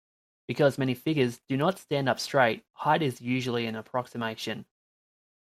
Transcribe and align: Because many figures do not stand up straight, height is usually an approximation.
Because 0.47 0.79
many 0.79 0.95
figures 0.95 1.41
do 1.47 1.55
not 1.55 1.77
stand 1.77 2.09
up 2.09 2.19
straight, 2.19 2.65
height 2.73 3.03
is 3.03 3.21
usually 3.21 3.67
an 3.67 3.75
approximation. 3.75 4.65